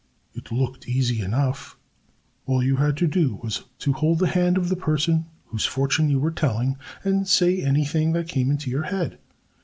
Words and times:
It 0.33 0.51
looked 0.51 0.89
easy 0.89 1.21
enough. 1.21 1.77
All 2.47 2.63
you 2.63 2.77
had 2.77 2.97
to 2.97 3.07
do 3.07 3.35
was 3.43 3.65
to 3.77 3.93
hold 3.93 4.17
the 4.17 4.29
hand 4.29 4.57
of 4.57 4.69
the 4.69 4.75
person 4.75 5.27
whose 5.49 5.63
fortune 5.65 6.09
you 6.09 6.19
were 6.19 6.31
telling 6.31 6.77
and 7.03 7.27
say 7.27 7.61
anything 7.61 8.13
that 8.13 8.27
came 8.27 8.49
into 8.49 8.71
your 8.71 8.85
head. 8.89 9.19